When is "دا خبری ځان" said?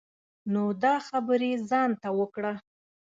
0.83-1.89